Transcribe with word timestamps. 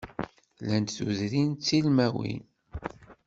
Llant 0.63 0.89
tudrin 0.95 1.49
ttilmawin. 1.55 2.43